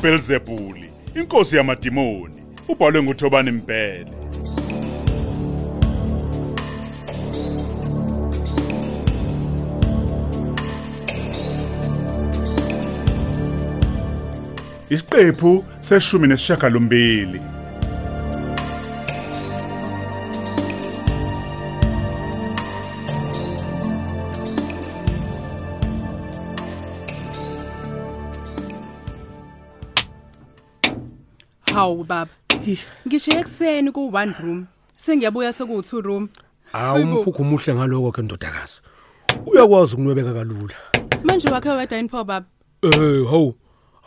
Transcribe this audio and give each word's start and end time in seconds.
uBelzebuli 0.00 0.90
inkosi 1.14 1.56
yamadimoni 1.56 2.34
ubhalwe 2.68 3.02
nguThobani 3.02 3.50
Mpele. 3.52 4.06
Isiqephu 14.90 15.64
seshumi 15.80 16.28
nesishiyagalombili 16.28 17.40
Hawu 31.80 32.04
baba. 32.04 32.30
Ngisho 33.08 33.32
ekseni 33.40 33.90
ku 33.92 34.10
one 34.12 34.34
room. 34.42 34.66
Sengiyabuya 34.96 35.52
sekuwu 35.52 35.82
two 35.82 36.00
room. 36.02 36.28
awumphukho 36.72 37.42
umuhle 37.42 37.74
ngaloko 37.74 38.12
ke 38.12 38.22
ndodakazi 38.22 38.80
uyakwazi 39.46 39.94
ukunwebeka 39.94 40.32
kalula 40.34 40.74
Manje 41.24 41.48
wakhe 41.48 41.68
wedwa 41.70 41.98
inpho 41.98 42.24
baba. 42.24 42.46
eh 42.82 43.26
hawu 43.30 43.54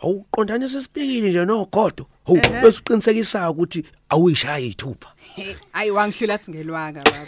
awuqondanisa 0.02 0.80
sibekile 0.80 1.28
nje 1.30 1.44
nogodo 1.44 2.06
hawu 2.26 2.38
Ehhe. 2.38 2.62
bese 2.62 2.80
uqinisekisa 2.80 3.50
ukuthi 3.50 3.84
awuyishaya 4.08 4.58
ithupha 4.66 5.08
Hayi 5.72 5.90
wangihlula 5.90 6.38
singelwanga 6.38 7.02
baba. 7.04 7.26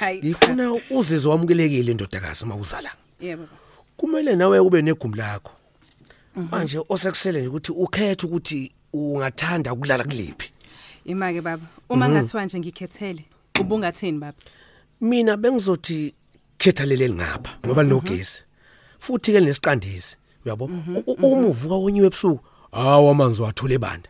Hayi. 0.00 0.18
ngifuna 0.18 0.72
uzizwe 0.90 1.30
wamukelekile 1.30 1.94
ndodakazi 1.94 2.46
mawuzala 2.46 2.90
Yebo 3.20 3.42
baba. 3.42 3.56
kumele 3.96 4.36
nawe 4.36 4.58
ube 4.58 4.82
negumbi 4.82 5.18
lakho 5.18 5.52
manje 6.50 6.80
osekusele 6.88 7.38
nje 7.40 7.48
ukuthi 7.48 7.72
ukhethe 7.72 8.26
ukuthi 8.26 8.72
ungathanda 8.92 9.72
ukulala 9.72 10.04
kuliphi 10.04 10.52
Imake 11.04 11.40
baba. 11.40 11.62
Uma 11.88 12.08
ngathiwa 12.08 12.44
nje 12.44 12.58
ngikhethele 12.58 13.24
ubungathini 13.60 14.18
baba? 14.18 14.38
mina 15.00 15.36
bengizothi 15.36 16.14
khetha 16.58 16.84
leli 16.86 17.10
ngapha 17.12 17.58
ngoba 17.66 17.82
linogesi 17.82 18.44
futhi 18.98 19.32
ke 19.32 19.40
nesiqandisi 19.40 20.16
uyabo 20.46 20.64
U- 20.64 21.02
u- 21.06 21.12
uma 21.26 21.46
uvuka 21.48 21.74
wonyiwe 21.74 22.06
ebusuku 22.06 22.40
hawo 22.72 23.10
amanzi 23.10 23.42
wathule 23.42 23.78
banda 23.78 24.08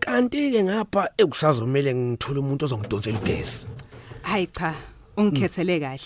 kanti 0.00 0.50
ke 0.50 0.64
ngapha 0.64 1.10
ekusazomela 1.18 1.94
ngithole 1.94 2.38
umuntu 2.40 2.64
ozongidonsela 2.64 3.18
ugesi 3.18 3.66
Hayi 4.22 4.46
cha. 4.46 4.74
Ungikhethele 5.16 5.80
kahle. 5.80 6.02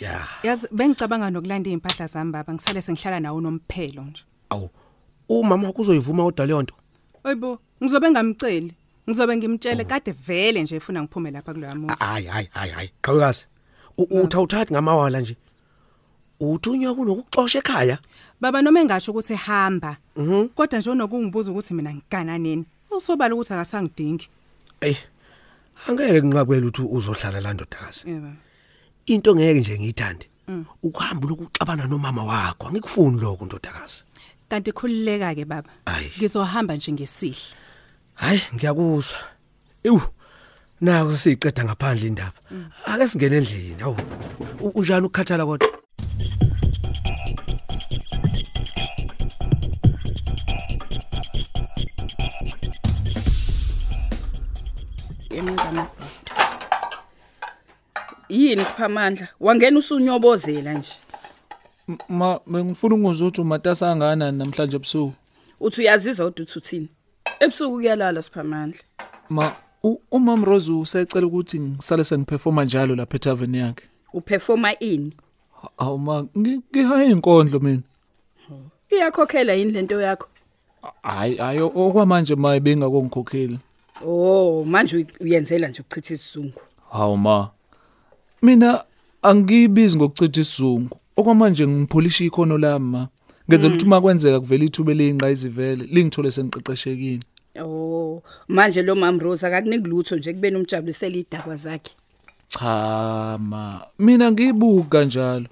ya 0.00 0.24
Yazi 0.42 0.68
bengicabanga 0.72 1.30
nokulanda 1.30 1.70
impahla 1.70 2.06
zami 2.06 2.32
baba 2.32 2.54
ngisale 2.54 2.80
sengihlala 2.80 3.20
nawo 3.20 3.40
nomphelo 3.40 4.02
nje. 4.08 4.22
awu 4.50 4.70
umama 5.28 5.66
wakho 5.68 5.82
uzoyivuma 5.82 6.22
kodwa 6.24 6.46
leyo 6.46 6.62
nto 6.62 6.74
Oyibo, 7.24 7.58
ngizobe 7.82 8.10
ngamceli. 8.10 8.74
Ngizobe 9.08 9.36
ngimtshele 9.36 9.84
kade 9.84 10.12
vele 10.12 10.62
nje 10.62 10.76
efuna 10.76 11.02
ngiphume 11.02 11.30
lapha 11.30 11.52
kuloya 11.52 11.74
muzi. 11.74 11.94
hayi 12.00 12.26
hayi 12.26 12.48
hayi 12.52 12.72
hayi 12.72 12.90
qhawekazi 13.02 13.44
uthawuthathi 13.98 14.72
ngamawala 14.72 15.20
nje 15.20 15.36
uthunywa 16.40 16.94
kunokuxosha 16.94 17.58
ekhaya 17.58 17.98
Baba 18.40 18.62
noma 18.62 18.80
engasho 18.80 19.12
ukuthi 19.12 19.34
hamba. 19.34 19.96
Kodwa 20.54 20.78
nje 20.78 20.90
unokungibuza 20.90 21.50
ukuthi 21.50 21.74
mina 21.74 21.94
ngigana 21.94 22.38
nini. 22.38 22.64
Usobala 22.90 23.34
ukuthi 23.34 23.52
akasangidingi. 23.54 24.28
ey 24.80 24.96
angeke 25.86 26.22
nginqabele 26.22 26.66
ukuthi 26.66 26.82
uzohlala 26.82 27.40
la 27.40 27.52
ndodakazi 27.52 28.02
Yebo. 28.10 28.30
into 29.06 29.34
ngeke 29.34 29.60
nje 29.60 29.78
ngiyithande 29.78 30.26
ukuhamba 30.82 31.28
lokuxabana 31.28 31.86
nomama 31.86 32.24
wakho 32.24 32.66
angikufuni 32.68 33.20
lokho 33.20 33.44
ndodakazi 33.44 34.02
Kanti 34.48 34.72
khulileka 34.72 35.34
ke 35.36 35.44
baba. 35.44 35.70
Ayi. 35.86 36.08
Ngizohamba 36.18 36.74
nje 36.76 36.92
ngesihle. 36.92 37.54
hayi 38.14 38.40
ngiyakuzwa 38.54 39.18
ewu 39.88 40.00
naku 40.80 41.16
siyiqeda 41.22 41.62
ngaphandle 41.64 42.06
indaba 42.10 42.38
ake 42.90 43.04
singene 43.08 43.36
endlini 43.38 43.82
awu 43.86 43.96
u- 44.64 44.74
unjani 44.78 45.06
ukukhathala 45.06 45.44
kodwa 45.46 45.68
emizamo 55.30 55.86
yini 58.28 58.64
siphamandla 58.64 59.28
wangena 59.40 59.78
usunyobozela 59.78 60.72
nje 60.74 60.92
ma 62.08 62.40
bengifuna 62.46 62.94
ukuzwa 62.94 63.26
ukuthi 63.28 63.40
umatasa 63.40 63.90
anganani 63.90 64.38
namhlanje 64.38 64.76
ebusuku? 64.76 65.12
Uthi 65.60 65.80
uyazizwa 65.80 66.26
uthi 66.26 66.42
uthini 66.58 66.88
ebusuku 67.40 67.74
kuyalala 67.74 68.22
siphamandla. 68.22 68.80
Ma 69.28 69.52
u- 69.82 70.00
umam 70.10 70.44
Rose 70.44 70.72
usecela 70.72 71.26
ukuthi 71.26 71.60
ngisale 71.60 72.04
sengiperforma 72.04 72.64
njalo 72.64 72.94
lapha 72.96 73.16
etavern 73.16 73.54
yakhe? 73.54 73.84
Uperforma 74.12 74.78
ini? 74.78 75.12
Awu 75.78 75.98
ma 75.98 76.22
ngi- 76.36 76.60
ngihaye 76.72 77.10
inkondlo 77.10 77.58
mina. 77.60 77.82
Iyakhokhela 78.90 79.52
yini 79.52 79.72
lento 79.72 80.00
yakho? 80.00 80.28
Hayi 81.02 81.36
hayi 81.36 81.60
okwamanje 81.60 82.34
ma 82.34 82.60
bengakongikhokheli 82.60 83.58
oh 84.06 84.64
manje 84.64 84.96
uy- 84.96 85.14
uyenzela 85.20 85.68
nje 85.68 85.80
ukuchitha 85.82 86.14
isizungu 86.14 86.60
hawu 86.92 87.16
ma 87.16 87.50
mina 88.42 88.84
angibizi 89.22 89.96
ngokuchitha 89.96 90.40
isizungu 90.40 90.96
okwamanje 91.18 91.66
ngipholisha 91.66 92.24
ikhono 92.24 92.58
lami 92.58 92.90
ma. 92.90 93.08
Ngenzela 93.48 93.74
ukuthi 93.74 93.86
uma 93.86 94.00
kwenzeka 94.00 94.40
kuvela 94.40 94.64
ithuba 94.64 94.92
eliyinqa 94.92 95.30
izivele 95.30 95.84
lingithole 95.84 96.30
sengiqeqeshekile. 96.30 97.22
Oh 97.60 98.22
manje 98.48 98.82
lo 98.82 98.94
mam 98.94 99.18
Rose 99.18 99.46
akakuniki 99.46 99.88
lutho 99.88 100.16
nje 100.16 100.32
kubeni 100.32 100.56
umjabulisela 100.56 101.16
idakwa 101.16 101.56
zakhe. 101.56 101.92
Cha 102.48 103.38
ma 103.40 103.80
mina 103.98 104.32
ngiyibuka 104.32 104.88
kanjalo 104.88 105.46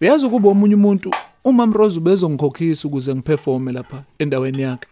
uyazi 0.00 0.26
ukuba 0.26 0.48
omunye 0.48 0.74
umuntu 0.74 1.10
umam 1.44 1.72
Rose 1.72 1.98
ubezongikhokhisa 1.98 2.88
ukuze 2.88 3.14
ngiperforme 3.14 3.72
lapha 3.72 4.04
endaweni 4.18 4.62
yakhe. 4.62 4.88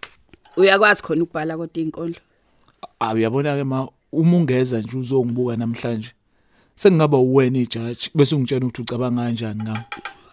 Uyakwazi 0.57 1.03
khona 1.03 1.23
ukubhala 1.23 1.57
kodwa 1.57 1.83
inkondlo? 1.83 2.21
Ah 3.01 3.15
uyabona 3.15 3.57
ke 3.57 3.65
ma 3.65 3.89
uma 4.13 4.37
ungeza 4.37 4.81
nje 4.81 4.97
uzongibuka 4.99 5.57
namhlanje 5.57 6.11
sengingaba 6.75 7.19
uwena 7.19 7.59
ijaji 7.59 8.11
bese 8.15 8.35
ungitshela 8.35 8.67
ukuthi 8.67 8.83
ucabanga 8.83 9.23
kanjani 9.23 9.63
ngami. 9.63 9.85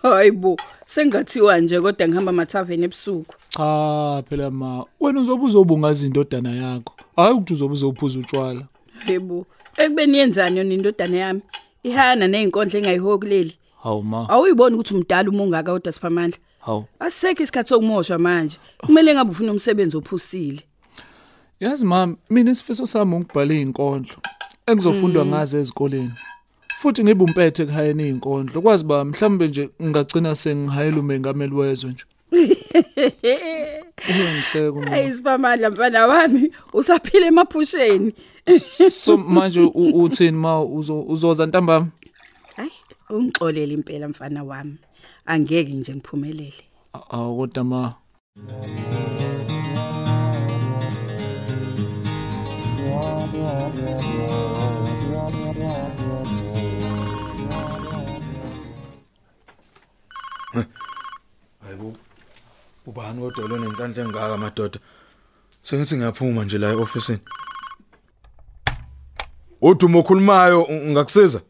Hayibo 0.09 0.57
sengathiwa 0.85 1.59
nje 1.59 1.81
kodwa 1.81 2.07
ngihamba 2.07 2.29
amathaveni 2.29 2.85
ebusuku. 2.85 3.35
Cha 3.49 4.23
phela 4.29 4.51
ma 4.51 4.85
wena 4.99 5.19
uzobe 5.19 5.45
uzobungaza 5.45 6.05
indodana 6.07 6.51
yakho. 6.51 6.93
Hayi 7.16 7.33
ukuthi 7.33 7.53
uzobe 7.53 7.73
uzophuza 7.73 8.19
utshwala. 8.19 8.61
Yebo 9.07 9.45
ekubeni 9.77 10.17
yenzani 10.17 10.57
yona 10.57 10.73
indodana 10.73 11.17
yami? 11.17 11.41
Ihana 11.83 12.27
nezinkondlo 12.27 12.79
engayihokuleli 12.79 13.55
hawu 13.83 14.03
ma. 14.03 14.29
Awuyiboni 14.29 14.75
ukuthi 14.75 14.93
umdala 14.93 15.29
uma 15.29 15.43
ungaka 15.43 15.71
kodwa 15.71 15.91
siphamandla. 15.91 16.39
Hawu. 16.59 16.85
Asisekho 16.99 17.43
isikhathi 17.43 17.69
sokumoshwa 17.69 18.17
manje. 18.17 18.57
Kumele 18.77 19.13
ngabe 19.13 19.31
ufuna 19.31 19.51
umsebenzi 19.51 19.97
ophusile. 19.97 20.61
Yazi 21.59 21.85
ma 21.85 22.16
mina 22.29 22.51
isifiso 22.51 22.85
sami 22.85 23.16
ukubhala 23.16 23.53
izinkondlo 23.53 24.16
engizofundwa 24.67 25.25
ngazo 25.25 25.59
ezikoleni. 25.59 26.11
Futhi 26.81 27.03
ngibe 27.03 27.24
umpethe 27.24 27.63
ekuhayeni 27.63 28.03
izinkondlo 28.03 28.62
kwazi 28.62 28.86
ba 28.86 29.06
mhlambe 29.06 29.47
nje 29.47 29.69
ngagcina 29.84 30.36
sengihayela 30.36 31.00
umengameli 31.00 31.53
wezwe 31.56 31.90
nje. 31.91 32.03
Uyangihleka 34.09 34.72
uma 34.72 34.90
hayi 34.90 35.14
siphamandla 35.14 35.69
mfana 35.72 36.08
wami. 36.08 36.52
Usaphila 36.74 37.28
emaphusheni. 37.28 38.14
So 38.91 39.18
manje 39.18 39.59
uthini 39.74 40.38
ma 40.38 40.62
uzo- 40.64 41.06
uzoza 41.08 41.46
ntambama? 41.46 41.88
Hayi 42.55 42.72
ungixolela 43.09 43.73
impela 43.73 44.08
mfana 44.09 44.44
wami. 44.44 44.78
Angeke 45.26 45.72
nje 45.73 45.94
ngiphumelele. 45.96 46.53
Awu 47.09 47.38
kodwa 47.38 47.64
ma. 47.64 47.94
Hayibo. 61.66 61.94
Ubani 62.85 63.22
kodwa 63.22 63.47
lo 63.47 63.58
nenhlanhla 63.58 64.03
engaka 64.03 64.38
madoda. 64.38 64.79
Sengithi 65.64 65.96
ngiyaphuma 65.97 66.46
nje 66.46 66.58
la 66.58 66.70
eofficeini. 66.72 67.22
Udumo 69.62 70.00
okhulumayo 70.00 70.67
ngakusiza? 70.70 71.41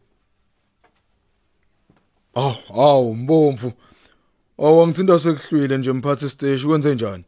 Aw, 2.34 2.54
aw, 2.74 3.14
mbomvu. 3.14 3.72
Oh, 4.58 4.86
ngithinta 4.86 5.18
sekuhlwile 5.18 5.78
nje 5.78 5.92
mphathi 5.92 6.28
stage 6.28 6.64
kwenze 6.66 6.94
njani? 6.94 7.24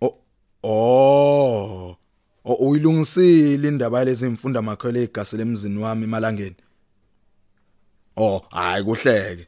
Oh, 0.00 0.18
oh. 0.62 1.96
Uyilungisile 2.44 3.68
indaba 3.68 4.04
lezi 4.04 4.26
imfunda 4.26 4.62
makhwele 4.62 5.04
igasi 5.04 5.36
lemzini 5.36 5.78
wami 5.78 6.04
emalangeni. 6.04 6.56
Oh, 8.16 8.46
hayi 8.50 8.84
kuhleke. 8.84 9.46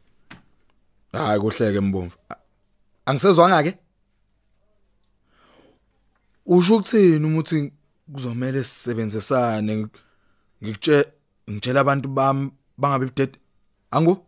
Hayi 1.19 1.41
kuhleke 1.41 1.81
mbomvu. 1.81 2.17
Angisezwanga 3.07 3.63
ke? 3.63 3.79
usho 6.47 6.77
ukuthini 6.77 7.27
uma 7.27 7.39
uthi 7.39 7.73
kuzomela 8.13 8.65
sisebenzisane? 8.65 9.87
Ngikutshe 10.63 11.13
ngitshela 11.51 11.81
abantu 11.81 12.09
bami 12.09 12.51
bangabe 12.79 13.11
dead 13.17 13.39
angu? 13.91 14.27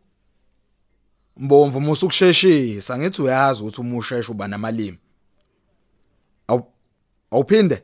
Mbomvu 1.37 1.81
musu 1.81 2.07
kusheshisa 2.07 2.99
ngithi 2.99 3.23
uyazi 3.23 3.63
ukuthi 3.63 3.81
uma 3.81 3.99
usheshe 3.99 4.33
uba 4.33 4.49
namalimi. 4.49 4.99
Aw 6.49 6.61
awuphinde? 7.31 7.83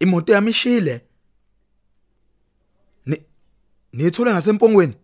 Imoto 0.00 0.32
yami 0.32 0.50
ishile. 0.50 1.00
Ni 3.06 3.26
nithole 3.92 4.32
ngasempongweni 4.32 4.94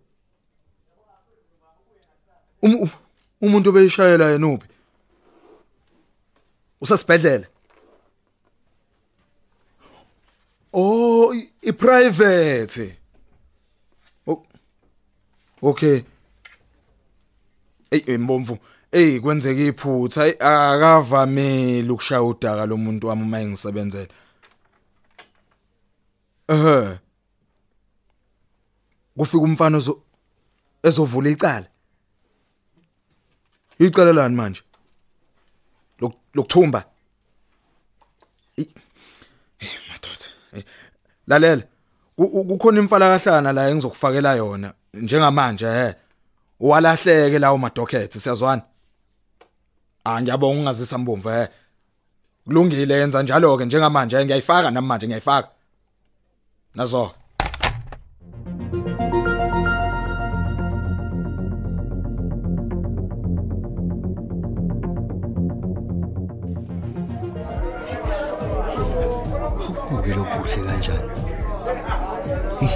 umuntu 3.40 3.70
obeyishayela 3.70 4.30
yena 4.30 4.46
uphi? 4.46 4.68
Usasibhedlela 6.80 7.46
oh 10.72 11.34
i-private. 11.62 12.96
O- 14.26 14.46
okay. 15.62 16.02
Ey 17.90 18.18
mbomvu. 18.18 18.58
Ey 18.92 19.20
kwenzeka 19.20 19.60
iphutha. 19.60 20.26
Ey, 20.26 20.34
akavamile 20.40 21.90
ukushaya 21.90 22.22
udaka 22.22 22.66
lomuntu 22.66 23.06
wami 23.06 23.22
uma 23.22 23.40
engisebenzela. 23.40 24.08
Eh 26.48 26.98
kufika 29.16 29.44
umfana 29.44 29.82
ezovula 30.82 31.30
icala. 31.30 31.66
Icala 33.86 34.12
lani 34.12 34.36
manje? 34.36 34.62
Lok- 36.00 36.18
lokuthumba? 36.34 36.84
I- 38.56 38.68
Eh, 39.60 39.70
madoda 39.88 40.26
eh, 40.52 40.64
lalela. 41.26 41.62
Ku- 42.16 42.28
ku- 42.28 42.44
kukhona 42.44 42.80
imfalakahlana 42.80 43.52
la 43.52 43.68
engizokufakela 43.70 44.34
yona 44.34 44.74
njengamanje 44.94 45.66
eh? 45.66 45.94
Walahleke 46.60 47.38
lawo 47.38 47.58
madocket 47.58 48.12
siyazwana? 48.18 48.62
Ah 50.04 50.22
ngiyabonga 50.22 50.60
ungazisa 50.60 50.98
mbomvu 50.98 51.30
eh? 51.30 51.48
Kulungile 52.44 52.94
yenza 52.94 53.22
njalo 53.22 53.56
ke 53.58 53.64
njengamanje 53.64 54.16
eh, 54.16 54.24
ngiyayifaka 54.24 54.70
nami 54.70 54.86
manje 54.88 55.06
ngiyayifaka. 55.06 55.48
Nazo. 56.74 57.14
Kuke 69.92 70.14
lokuhle 70.16 70.60
kanjani? 70.66 71.08
Eh, 72.64 72.74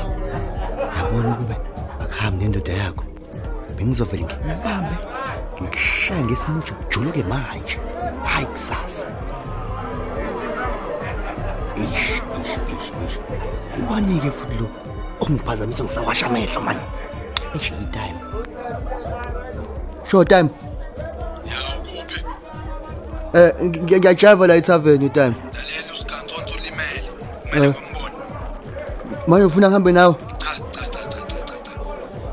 yabona 0.99 1.33
kube 1.35 1.57
akuhambi 2.05 2.45
nendoda 2.45 2.73
yakho. 2.73 3.05
Bengizovela 3.77 4.23
ngikubambe, 4.27 4.97
ngikushaya 5.63 6.25
ngesimuju 6.25 6.73
ujuluke 6.87 7.23
manje. 7.25 7.79
Hayi 8.25 8.47
kusasa. 8.47 9.09
Ish, 11.77 12.23
ish, 12.41 12.55
ish, 12.75 12.89
ish. 13.07 13.17
Ubanike 13.79 14.31
futhi 14.31 14.57
lo 14.61 14.69
ongiphazamisa 15.21 15.85
ngisawasha 15.85 16.27
amehlo 16.27 16.61
man. 16.63 16.77
Eish, 17.55 17.73
time. 17.93 18.19
Short 20.11 20.29
time. 20.29 20.49
Eh 23.35 23.53
ngi- 23.63 23.81
ngiyajava 24.01 24.47
la 24.47 24.55
etavern 24.57 25.11
time. 25.11 25.35
Manje 29.27 29.45
ufuna 29.47 29.69
ngihambe 29.69 29.93
nawe? 29.93 30.15
cha 30.15 30.49
cha 30.71 30.83
cha 30.85 31.01
cha 31.09 31.21
cha 31.27 31.37
cha 31.45 31.57
cha 31.65 31.71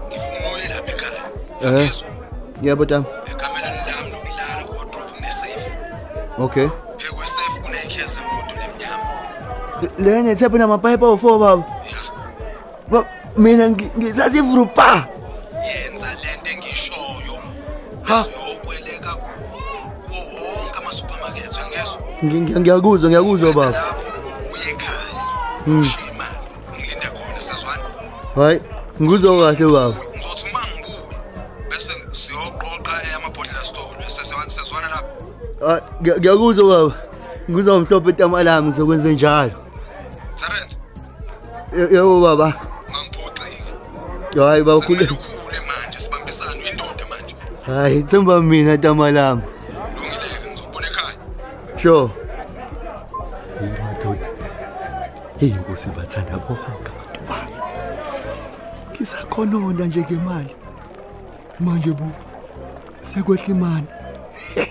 ngifuna 0.07 0.47
uye 0.55 0.67
lapha 0.67 0.91
ekhaya 0.91 1.21
Eh. 1.61 1.71
yangizwa 1.71 2.07
Yebo 2.61 2.85
tam. 2.85 3.03
ekameleni 3.31 3.77
lami 3.87 4.11
lokulala 4.11 4.63
ku-wardrobe 4.67 5.11
kune-safe 5.15 5.71
Okay. 6.37 6.67
phezu 6.97 7.15
kwe-safe 7.15 7.59
kuneyikhezi 7.63 8.17
emoto 8.23 8.55
lemnyama 8.61 9.05
Le 9.97 10.21
nethepha 10.23 10.57
namapipe 10.57 11.05
awu4 11.05 11.39
baba. 11.39 11.63
Ba 12.91 13.05
mina 13.37 13.67
ngi- 13.69 13.91
ngizazi 13.97 14.37
ivrupa. 14.37 15.07
yenza 15.67 16.07
lento 16.23 16.49
engiyishoyo 16.53 17.35
Ha. 18.03 18.19
ezoyokweleka 18.27 19.11
kuwo 19.15 19.39
wonke 20.59 20.79
amasupermarket 20.79 21.51
uyangezwa 21.57 21.99
Ngi- 22.23 22.41
ngi- 22.41 22.59
Ngiyakuzwa 22.59 23.09
ngiyakuzwa 23.09 23.53
baba. 23.53 23.92
Imali 25.67 26.37
ungilinde 26.73 27.07
khona 27.15 27.39
sezwana 27.39 27.83
Hayi, 28.35 28.59
ngikuzwa 29.01 29.31
kahle 29.55 29.65
baba. 29.73 29.95
ngizothi 30.15 30.43
uma 30.49 30.59
ngibuye 30.59 31.17
bese 31.69 31.93
siyoqoqa 32.11 32.93
amabhodlela 33.17 33.61
store 33.65 34.03
sezwana 34.07 34.49
sezwana 34.49 34.87
lapho 34.93 35.07
Ah, 35.67 35.79
ngiya- 36.01 36.17
Ngiyakuzwa 36.19 36.63
baba. 36.69 36.95
Ngizwa 37.49 37.75
umhlophe 37.77 38.09
etamalami 38.09 38.67
ngizokwenza 38.69 39.09
njalo. 39.09 39.51
Terence 40.39 40.77
Ye- 41.77 41.89
Yebo 41.95 42.21
baba. 42.21 42.47
ungangiphoxeki 42.87 43.73
Hayi 44.39 44.63
bakhulu. 44.63 44.81
sekumele 44.81 45.11
ukhule 45.11 45.59
manje 45.67 45.97
sibambisane 45.99 46.59
uyindoda 46.63 47.03
manje 47.09 47.35
Hayi, 47.65 48.03
themba 48.03 48.41
mina 48.41 48.77
tamalami. 48.77 49.41
lungileke 49.95 50.47
ngizokubona 50.51 50.87
ekhaya 50.87 51.15
Sure. 51.81 52.09
Hey 55.43 55.49
inkosi 55.49 55.87
bathanda 55.89 56.37
bonke 56.37 56.89
abantu 56.91 57.19
bayo. 57.27 57.63
Ngisakhononda 58.91 59.85
nje 59.85 59.99
ngemali. 60.01 60.55
Manje 61.59 61.91
bu 61.91 62.11
sekwehla 63.01 63.45
imali. 63.47 63.87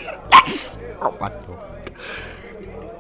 Yes! 0.46 0.78
Madoda. 1.20 1.68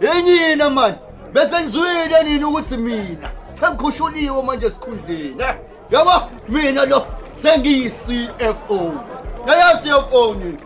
Yenyina 0.00 0.70
man. 0.70 0.94
Bese 1.32 1.62
ngizwile 1.62 2.22
nini 2.24 2.44
ukuthi 2.44 2.76
mina 2.76 3.30
sengikhusholiwe 3.60 4.42
manje 4.42 4.66
esikhundleni. 4.66 5.42
eh? 5.42 5.54
Yabo 5.90 6.30
mina 6.48 6.84
lo 6.84 7.06
sengiyi 7.42 7.90
CFO. 7.90 8.92
Yaya 9.48 9.76
CFO 9.82 10.34
nini? 10.34 10.58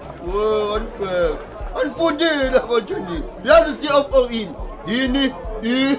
Anibheka. 0.74 1.38
Anifundile 1.80 2.60
manje 2.70 2.94
nini? 2.94 3.22
Yazi 3.44 3.72
CFO 3.86 4.28
ini? 4.30 4.54
Yini? 4.86 5.34
I 5.62 5.96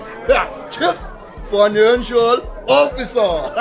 Chief 0.70 0.98
Financial 1.50 2.42
Officer. 2.68 3.54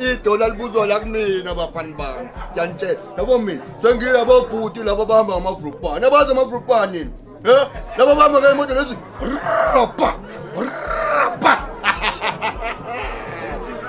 Idola 0.12 0.48
libuzwa 0.48 0.86
la 0.86 1.00
kumina 1.00 1.54
bafani 1.54 1.94
bami. 1.94 2.28
Yanitshela, 2.56 2.98
yabo 3.18 3.38
mina 3.38 3.62
sengiyabo 3.82 4.40
bhuti 4.40 4.82
laba 4.82 5.04
bahamba 5.04 5.32
ngamagrupani. 5.32 6.06
Abazi 6.06 6.32
amagrupani 6.32 6.98
nini? 6.98 7.10
Eh? 7.44 7.66
Laba 7.98 8.14
bahamba 8.14 8.40
ngemoto 8.40 8.74
lezi. 8.74 8.96
Rapa. 9.74 10.14
Rapa. 10.56 11.66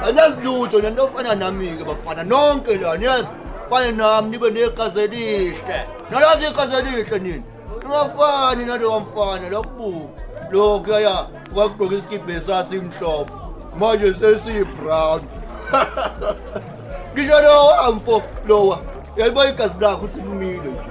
Anazi 0.07 0.41
lutho 0.41 0.81
nento 0.81 1.03
ofana 1.03 1.35
nami-ke 1.35 1.83
bafana 1.83 2.23
nonke 2.23 2.77
la 2.77 2.97
niyazi 2.97 3.27
fane 3.69 3.91
nami 3.91 4.29
nibe 4.29 4.51
negazi 4.51 4.99
elihle 4.99 5.87
nalazi 6.09 6.47
igazi 6.47 6.75
elihle 6.75 7.19
nini 7.19 7.43
ningafani 7.83 8.65
nalo 8.65 8.91
kamfana 8.91 9.49
lokubuka 9.49 10.30
lokhuya 10.51 11.25
wakugqoka 11.55 11.95
isikibhe 11.95 12.39
sasimhlophe 12.39 13.31
manje 13.79 14.13
sesiyi-brown. 14.13 15.21
Ngisho 17.13 17.41
lowa 17.41 17.79
amfo 17.79 18.21
lowa 18.47 18.79
yayiba 19.17 19.49
igazi 19.49 19.73
lakho 19.79 20.05
ukuthi 20.05 20.21
lumile 20.21 20.57
nje. 20.57 20.81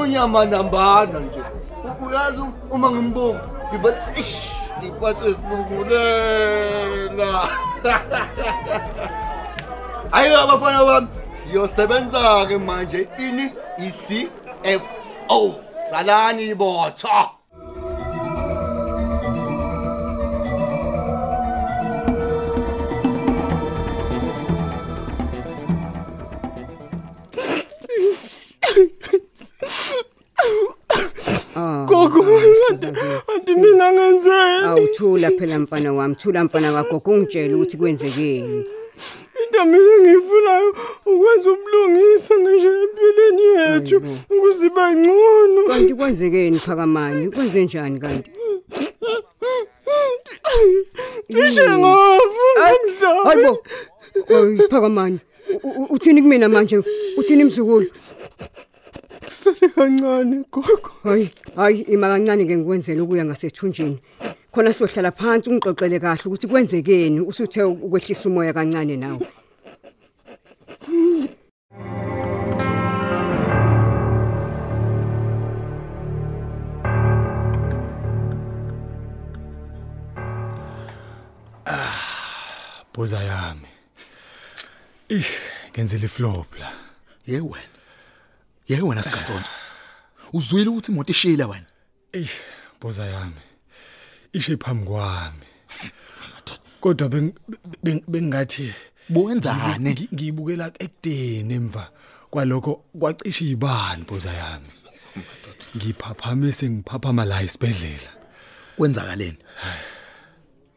Unyama 0.00 0.44
nambana 0.44 1.20
nje. 1.20 1.42
U- 1.84 2.06
uyazi 2.06 2.42
uma 2.70 2.90
ngimbuka 2.90 3.40
ngivele 3.68 3.96
ish 4.16 4.48
ngiphathwe 4.78 5.34
silungulela 5.34 7.48
ayiyo 10.12 10.40
abafana 10.40 10.84
bami 10.84 11.06
siyosebenza-ke 11.34 12.58
manje 12.58 13.08
ini 13.18 13.52
i-cfo 13.78 15.54
salani 15.90 16.42
ibotha 16.42 17.28
mfana 35.62 35.92
wami, 35.92 36.14
thula 36.14 36.44
mfana 36.44 36.72
wakho 36.72 37.02
ungitshela 37.06 37.56
ukuthi 37.56 37.76
kwenzekeni. 37.76 38.64
kodwa 39.34 39.64
mina 39.64 39.94
ngifunayo 40.00 40.76
ukwenza 41.06 41.50
ubulungisa 41.52 42.34
nje 42.36 42.68
empilweni 42.82 43.42
yethu 43.42 43.96
ukuze 44.30 44.66
ibe 44.66 44.84
ngcono. 44.94 45.62
Kanti 45.68 45.94
kwenzekeni 45.94 46.58
phakamani? 46.58 47.30
Kwenze 47.30 47.64
njani 47.64 48.00
kanti? 48.00 48.30
Ngisho 51.32 51.62
ngafuna 51.78 52.66
mdlalo 52.86 53.22
hayibo 53.24 53.62
Oy 54.30 54.56
phakamani 54.70 55.18
u- 55.62 55.68
u- 55.82 55.86
uthini 55.94 56.22
kumina 56.22 56.48
manje? 56.48 56.82
Uthini 57.16 57.44
mzukulu? 57.44 57.86
Kusale 59.32 59.68
kancane 59.74 60.44
gogo 60.52 60.90
hayi 61.04 61.30
hayi 61.56 61.80
ima 61.88 62.08
kancane 62.08 62.44
ke 62.44 62.56
ngikwenzela 62.56 63.02
ukuya 63.02 63.24
ngasethunjini 63.24 63.98
khona 64.52 64.72
siyohlala 64.72 65.10
phansi 65.10 65.50
ungixoxele 65.50 65.98
kahle 66.00 66.24
ukuthi 66.26 66.46
kwenzekeni 66.46 67.20
usuthe 67.20 67.62
ukwehlisa 67.62 68.28
umoya 68.28 68.52
kancane 68.52 68.96
nawe 68.96 69.26
Boza 82.94 83.22
yami. 83.22 83.68
Ih, 85.08 85.26
ngenzele 85.72 86.04
iflop 86.04 86.46
la. 86.60 86.70
Ye 87.26 87.40
wena. 87.40 87.81
Ye 88.68 88.80
wena 88.80 89.02
sikantsonto. 89.02 89.50
Uzwile 90.32 90.68
ukuthi 90.70 90.92
imoto 90.92 91.10
ishila 91.12 91.46
wena. 91.46 91.66
Ih, 92.12 92.30
boza 92.80 93.06
yami. 93.06 93.40
Ishe 94.32 94.56
phambi 94.56 94.86
kwami. 94.86 95.46
Kodwa 96.80 97.08
beng 97.08 97.32
beng- 97.84 98.04
bengathi 98.08 98.72
Buwenzane? 99.08 99.92
ngi- 99.92 100.08
ngiyibukela 100.14 100.72
ekudeni 100.78 101.54
emva 101.54 101.90
kwalokho 102.30 102.84
kwacisha 102.98 103.44
ibani 103.44 104.04
boza 104.04 104.32
yami. 104.32 104.66
Ngiphaphame 105.76 106.52
sengiphaphama 106.52 107.24
la 107.24 107.42
isibedlela. 107.42 108.10
Kwenzakaleni? 108.76 109.38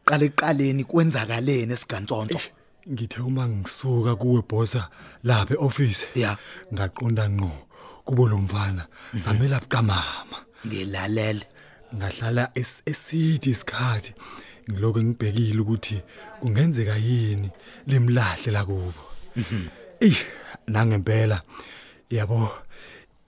Qale 0.04 0.26
eqaleni 0.26 0.84
kwenzakaleni 0.84 1.72
esigantsonto? 1.72 2.40
Ngithe 2.88 3.20
uma 3.20 3.48
ngisuka 3.48 4.16
kuwe 4.16 4.42
bosa 4.48 4.88
lapha 5.24 5.54
eoffice. 5.54 6.06
Ya. 6.14 6.36
Ngaqonda 6.74 7.28
ngqo 7.30 7.65
kubo 8.06 8.28
lo 8.28 8.38
mfana 8.38 8.86
ngamela 9.16 9.60
buqamama. 9.60 10.38
Ngilalele. 10.66 11.44
ngahlala 11.96 12.50
es- 12.54 12.82
eside 12.86 13.46
isikhathi 13.50 14.12
ngiloko 14.70 14.98
ngibhekile 15.02 15.60
ukuthi 15.62 16.02
kungenzeka 16.40 16.96
yini 16.96 17.50
limlahle 17.86 18.50
la 18.52 18.62
kubo 18.64 19.02
ey 20.00 20.16
nangempela 20.66 21.38
yabo 22.10 22.50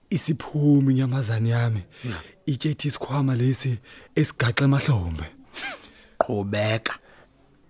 isiphumi 0.09 0.91
inyamazane 0.93 1.49
yami 1.49 1.81
itshethi 2.51 2.87
isikhwama 2.87 3.35
lesi 3.35 3.79
esigaxe 4.15 4.63
emahlombe 4.67 5.25
qhubeka 6.21 6.93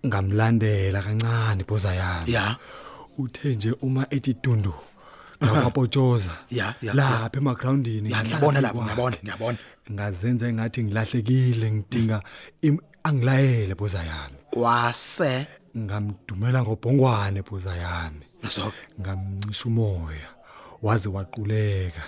ngamlandela 0.07 1.01
kancane 1.01 1.63
boza 1.69 1.93
yami 1.95 2.31
Ya. 2.33 2.57
uthe 3.17 3.55
nje 3.55 3.71
uma 3.81 4.07
ethi 4.09 4.33
dundu 4.43 4.73
ngakwapotshoza 5.43 6.31
Ya, 6.49 6.75
lapha 6.81 7.29
emagroundini 7.37 8.11
Ya 8.11 8.23
ngiyabona 8.23 8.61
lapho 8.61 8.81
ngiyabona 8.83 9.17
ngiyabona. 9.23 9.57
ngazenza 9.91 10.47
engathi 10.47 10.83
ngilahlekile 10.83 11.71
ngidinga 11.71 12.21
angilayele 13.03 13.75
boza 13.75 14.03
yami. 14.03 14.35
Kwase? 14.51 15.47
Ngamdumela 15.77 16.63
ngobhongwane 16.63 17.41
boza 17.41 17.75
yami. 17.75 18.25
Ngamncisha 19.01 19.65
umoya 19.65 20.29
waze 20.81 21.09
waquleka. 21.09 22.03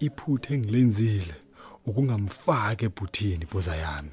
Iphuthe 0.00 0.54
engilenzile 0.54 1.34
ukungamfaki 1.86 2.84
ebhuthini 2.84 3.46
boza 3.52 3.76
yami. 3.76 4.10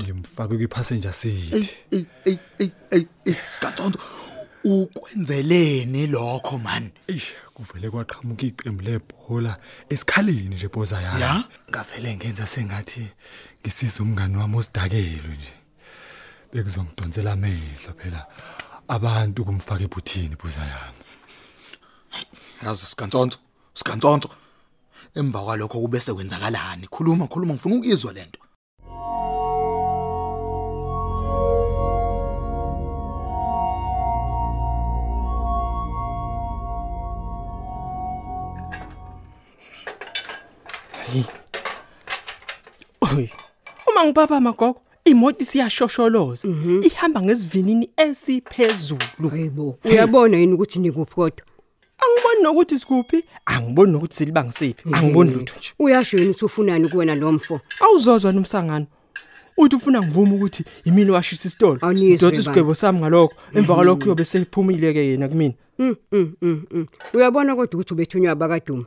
Ngimfake 0.00 0.56
kwipassenger 0.56 1.12
seat 1.12 1.52
ey 1.90 2.04
ey 2.24 2.38
ey 2.58 2.70
ey 2.90 3.06
ey 3.24 3.34
sikantsonto. 3.48 3.98
Ukwenzeleni 5.28 6.06
lokho 6.06 6.58
man? 6.58 6.90
Eish 7.06 7.34
kuvele 7.54 7.90
kwaqhamuka 7.90 8.46
iqembu 8.46 8.82
lebhola 8.82 9.58
esikhaleni 9.90 10.54
nje 10.54 10.68
boza 10.68 11.00
yami. 11.02 11.20
Ya? 11.20 11.44
Ngavele 11.70 12.16
ngenza 12.16 12.46
sengathi 12.46 13.06
ngisiza 13.60 14.02
umngani 14.02 14.36
wami 14.36 14.56
osidakelwe 14.56 15.36
nje. 15.36 15.52
Bekuzongidonsela 16.52 17.32
amehlo 17.32 17.92
phela 17.98 18.26
abantu 18.88 19.44
kumfaka 19.44 19.84
ebhuthini 19.84 20.36
boza 20.36 20.60
yami. 20.60 21.04
Yazi 22.62 22.86
sikantsonto. 22.86 23.38
Sikantsonto. 23.74 24.30
Emva 25.14 25.44
kwalokho 25.44 25.80
kube 25.80 26.00
sekwenzakalani? 26.00 26.88
Khuluma 26.88 27.28
khuluma 27.28 27.54
ngifuna 27.54 27.76
ukuzwa 27.76 28.12
lento. 28.12 28.40
Oy. 43.00 43.28
Uma 43.90 44.04
ngibaba 44.04 44.40
magogo, 44.40 44.80
imoto 45.04 45.44
siyashosholoza. 45.44 46.48
Ihamba 46.82 47.22
ngesivinini 47.22 47.90
esiphezulu. 47.96 49.28
hayibo 49.30 49.78
uyabona 49.84 50.36
yini 50.36 50.52
ukuthi 50.54 50.78
nikuphi 50.78 51.14
kodwa 51.14 51.44
Angiboni 51.98 52.42
nokuthi 52.42 52.78
sikuphi, 52.78 53.24
angiboni 53.46 53.92
nokuthi 53.92 54.16
silibangisiphi. 54.16 54.82
Angiboni 54.92 55.30
lutho 55.30 55.54
nje. 55.58 55.72
uyasho 55.78 56.16
yini 56.16 56.30
ukuthi 56.30 56.44
ufunani 56.44 56.88
kuwena 56.88 57.14
lo 57.14 57.32
mfo 57.32 57.60
Awuzozwa 57.80 58.32
nomsangano. 58.32 58.86
Uthi 59.56 59.76
ufuna 59.76 60.02
ngivuma 60.02 60.34
ukuthi 60.34 60.64
yimini 60.84 61.10
washisa 61.10 61.48
isitolo. 61.48 61.80
Udothi 61.82 62.40
isigwebo 62.40 62.74
sami 62.74 62.98
ngalokho. 62.98 63.34
Emva 63.54 63.74
kwalokho 63.74 64.04
uyobe 64.04 64.24
sephumile 64.24 64.92
ke 64.92 65.06
yena 65.06 65.28
kumina. 65.28 65.54
Mm, 65.78 65.96
mm. 66.12 66.86
uyabona 67.14 67.56
kodwa 67.56 67.74
ukuthi 67.74 67.94
ubethunywa 67.94 68.32
abakaduma 68.32 68.86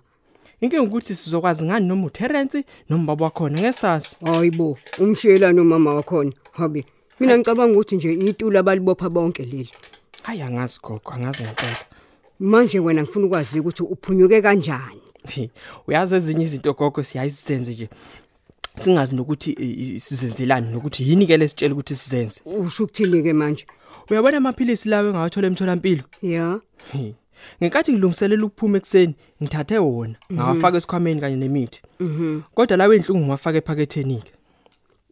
Inkinga 0.62 0.84
ukuthi 0.84 1.16
sizokwazi 1.16 1.64
ngani 1.66 1.88
noma 1.88 2.06
uTerence 2.08 2.64
noma 2.90 3.06
baba 3.06 3.26
wakhona 3.26 3.60
ngesasi. 3.62 4.18
hayibo 4.26 4.78
umshiyelana 5.00 5.62
umama 5.62 5.94
wakhona 5.96 6.32
habe 6.52 6.86
mina 7.20 7.38
ngicabanga 7.38 7.74
ukuthi 7.74 7.96
nje 7.96 8.14
itula 8.14 8.60
abalibopha 8.60 9.10
bonke 9.10 9.44
leli 9.46 9.70
Hayi 10.24 10.42
angazi 10.42 10.80
gogo, 10.84 11.12
angazi 11.12 11.44
ngempela. 11.44 11.78
manje 12.40 12.80
wena 12.80 13.02
ngifuna 13.04 13.26
ukwazi 13.26 13.60
ukuthi 13.60 13.84
uphunyuke 13.84 14.42
kanjani 14.42 15.02
Hi, 15.30 15.50
Uyazi 15.88 16.16
ezinye 16.16 16.44
izinto 16.44 16.74
gogo 16.74 17.04
siyayisenze 17.04 17.72
nje. 17.72 17.90
Singazi 18.84 19.16
nokuthi 19.16 19.52
i- 19.52 19.96
i- 19.96 20.00
sizenzelani 20.00 20.72
nokuthi 20.74 21.10
yini 21.10 21.28
ke 21.28 21.38
lesitshela 21.38 21.74
ukuthi 21.74 21.96
sizenze. 21.96 22.42
usho 22.46 22.84
ukuthini 22.84 23.24
ke 23.24 23.34
manje 23.34 23.66
Uyabona 24.10 24.38
amaphilisi 24.38 24.90
lawo 24.90 25.10
engawathola 25.10 25.48
emtholampilo? 25.48 26.04
ya 26.22 26.60
Hi. 26.94 27.14
Ngenkathi 27.62 27.94
ngilungiselela 27.94 28.46
ukuphuma 28.46 28.78
ekseni, 28.78 29.16
ngithathe 29.42 29.78
wona, 29.78 30.16
ngawafaka 30.34 30.78
esikhwameni 30.78 31.22
kanye 31.22 31.36
nemithi. 31.36 31.82
mhm 32.00 32.42
Kodwa 32.56 32.78
lawe 32.78 32.96
inhlungu 32.96 33.26
ngwafaka 33.26 33.58
ephaketheni 33.58 34.18
ke. 34.26 34.32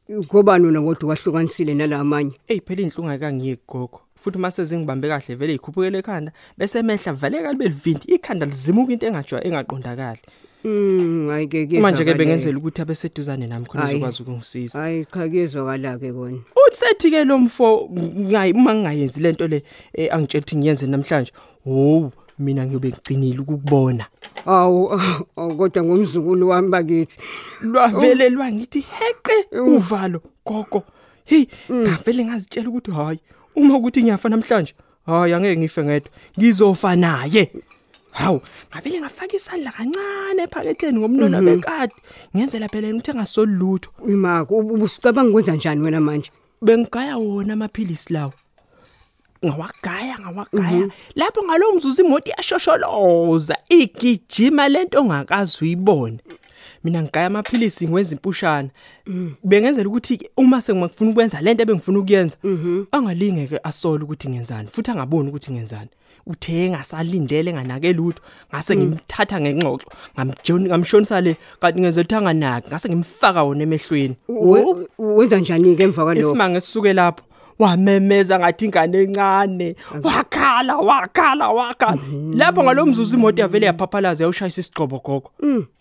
ngobani 0.10 0.66
wena 0.66 0.82
kodwa 0.82 1.10
wahlukanisile 1.10 1.74
nalamanye 1.74 2.34
Ey 2.48 2.60
phela 2.60 2.82
inhlungu 2.82 3.10
ayikangiyeki 3.10 3.62
gogo. 3.68 4.02
Futhi 4.22 4.38
mase 4.38 4.66
zingibambe 4.66 5.08
kahle 5.08 5.36
vele 5.36 5.54
ikhuphukele 5.56 6.00
ekhanda 6.00 6.32
bese 6.58 6.80
emehla 6.80 7.14
vele 7.14 7.42
kalibe 7.42 7.66
livindi 7.68 8.06
ikhanda 8.16 8.46
lizimuka 8.46 8.94
into 8.94 9.08
engajwa 9.08 9.44
engaqondakali. 9.46 10.22
Mm 10.64 11.30
ayike 11.30 11.68
ke 11.68 11.80
Manje 11.80 12.04
ke 12.06 12.14
bengenzela 12.14 12.58
ukuthi 12.58 12.82
abeseduzane 12.82 13.48
nami 13.48 13.66
khona 13.66 13.84
Hayi. 13.84 13.96
uzokwazi 13.96 14.24
ukungisiza. 14.24 14.80
hayi 14.80 15.06
cha 15.06 15.28
kezwakala 15.30 15.98
ke 16.00 16.12
kona 16.12 16.38
Uthi 16.68 17.12
ke 17.12 17.24
lo 17.26 17.38
mfo 17.38 17.90
ngayi 17.92 18.54
uma 18.54 18.76
ngingayenzi 18.76 19.20
lento 19.22 19.48
le 19.48 19.64
eh, 19.94 20.10
angitshela 20.12 20.42
ukuthi 20.42 20.58
ngiyenze 20.58 20.88
namhlanje. 20.88 21.32
Wo, 21.66 22.12
mina 22.40 22.66
ngiyobe 22.66 22.90
ngigcinile 22.90 23.40
ukukubona. 23.40 24.06
awu 24.46 24.92
awu, 25.36 25.56
kodwa 25.58 25.84
ngomzukulu 25.84 26.50
wami 26.50 26.70
bakithi 26.70 27.18
Lwavele 27.62 28.30
lwangithi 28.30 28.80
heqe 28.80 29.60
uvalo 29.60 30.22
gogo. 30.46 30.84
Hey, 31.26 31.46
ngavele 31.72 32.26
ngazitshela 32.26 32.70
ukuthi 32.70 32.92
hayi, 32.92 33.20
uma 33.56 33.78
ukuthi 33.78 34.04
ngiyafa 34.04 34.30
namhlanje, 34.30 34.74
hayi 35.06 35.34
angeke 35.34 35.58
ngife 35.58 35.84
ngedwa. 35.84 36.12
Ngizofa 36.38 36.96
naye. 36.96 37.52
Hawu, 38.20 38.42
ngavele 38.72 39.00
ngafaka 39.00 39.36
isandla 39.36 39.72
kancane 39.72 40.44
ephaketheni 40.44 41.00
ngomnono 41.00 41.40
bekade. 41.42 41.94
Ngenzela 42.36 42.68
phela 42.68 42.92
ukuthi 42.92 43.12
engasolutho. 43.12 43.90
imako 44.08 44.58
ubusicabanga 44.58 45.30
ukwenza 45.30 45.56
njani 45.56 45.82
wena 45.82 46.02
manje? 46.02 46.32
Bengigaya 46.62 47.18
wona 47.18 47.54
amaphilisi 47.54 48.14
lawo. 48.14 48.34
ngawagaya 49.46 50.20
ngawagaya. 50.20 50.90
Lapho 51.16 51.44
ngalowo 51.44 51.76
mzuzu 51.76 52.02
imoto 52.04 52.30
iyashosholoza 52.32 53.58
igijima 53.70 54.70
lento 54.70 55.00
ongakazi 55.00 55.58
uyibone. 55.62 56.20
Mina 56.84 57.02
ngigaya 57.04 57.28
amaphilisi 57.28 57.88
ngiwenza 57.88 58.16
impushana. 58.16 58.70
Bengenzela 59.44 59.90
ukuthi 59.90 60.30
uma 60.38 60.62
sengifuna 60.62 61.12
ukwenza 61.12 61.42
lento 61.42 61.64
ebengifuna 61.64 62.00
ukuyenza 62.00 62.38
angalingeke 62.92 63.60
asole 63.64 64.04
ukuthi 64.04 64.30
ngenzani 64.30 64.68
futhi 64.68 64.92
angaboni 64.92 65.30
ukuthi 65.30 65.52
ngenzani. 65.52 65.90
Uthe 66.30 66.70
ngasalindele 66.70 67.54
nganake 67.54 67.94
lutho 67.94 68.22
ngase 68.54 68.76
ngimthatha 68.78 69.42
ngengxoxo 69.42 69.88
ngamjoni 70.16 70.66
ngamshonisa 70.70 71.22
le 71.22 71.34
kanti 71.62 71.80
ngenzela 71.82 72.04
ukuthi 72.06 72.16
anganaki. 72.16 72.68
Ngase 72.70 72.86
ngimfaka 72.90 73.44
wona 73.44 73.64
emehlweni. 73.64 74.16
We- 74.28 74.88
wenza 75.00 75.38
njani 75.40 75.76
ke 75.76 75.84
emva 75.84 76.04
kwalokho? 76.04 76.30
Isimanga 76.30 76.62
sisuke 76.62 76.94
lapho. 76.94 77.24
Wamemeza 77.60 78.40
ngathi 78.40 78.66
ingane 78.66 78.98
encane 79.04 79.76
wakhala 80.04 80.78
wakhala 80.78 81.50
wakhala. 81.50 82.02
Lapho 82.34 82.64
ngalomzuzu 82.64 83.18
imoto 83.18 83.42
yavele 83.42 83.66
yaphaphalaza 83.66 84.24
yawushayisa 84.24 84.62
isigqobo 84.62 85.00
gogo. 85.00 85.32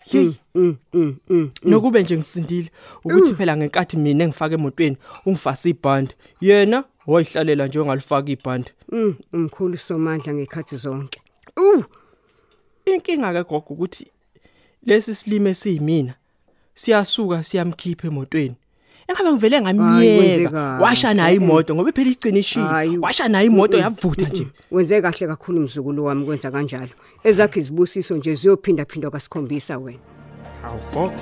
Hey. 0.05 0.31
Mm, 0.55 0.75
mm, 0.93 1.15
mm. 1.29 1.51
nokube 1.63 2.03
nje 2.03 2.17
ngisindile 2.17 2.69
ukuthi 3.05 3.33
phela 3.35 3.57
ngenkathi 3.57 3.97
mina 3.97 4.23
engifaka 4.23 4.53
emotweni 4.55 4.97
ungifasa 5.25 5.69
ibhandi 5.69 6.13
yena 6.41 6.83
wayihlalela 7.07 7.67
nje 7.67 7.79
ongalifaka 7.79 8.31
ibhandi 8.31 8.71
Mm, 8.91 9.15
umkhulu 9.33 9.77
somandla 9.77 10.33
ngekhathi 10.33 10.75
zonke. 10.75 11.21
Uh 11.57 11.83
inkinga 12.85 13.33
ke 13.33 13.43
gogo 13.49 13.73
ukuthi 13.73 14.07
lesi 14.83 15.15
silime 15.15 15.53
siyimina 15.53 16.13
siyasuka 16.73 17.43
siyamkhipha 17.43 18.07
emotweni. 18.07 18.55
Engabe 19.09 19.31
ngivele 19.31 19.55
Hayi, 19.55 19.63
ngamyeka. 19.65 20.17
kwenzekani? 20.17 20.81
washa 20.83 21.13
nayo 21.13 21.35
imoto 21.35 21.75
ngoba 21.75 21.91
phela 21.91 22.09
icinishile 22.09 22.65
Hayi. 22.65 22.97
washa 22.97 23.27
nayo 23.27 23.45
imoto 23.47 23.77
yavutha 23.77 24.29
nje. 24.29 24.47
Wenze 24.71 25.01
kahle 25.01 25.27
kakhulu 25.27 25.61
mzukulu 25.61 26.05
wami 26.05 26.25
kwenza 26.25 26.51
kanjalo. 26.51 26.93
Ezakhe 27.23 27.59
izibusiso 27.59 28.15
nje 28.15 28.35
ziyophinda 28.35 28.85
phinda 28.85 29.09
kwasikhombisa 29.09 29.77
wena. 29.77 29.99
Hawu 30.61 30.79
gogo 30.93 31.13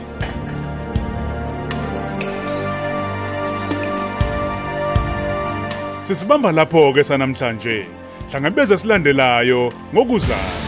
Sisibamba 6.08 6.52
lapho 6.52 6.94
ke 6.96 7.04
sanamhlanje. 7.04 7.86
Hlangabeze 8.32 8.78
silandelayo 8.78 9.72
ngokuzayo. 9.94 10.67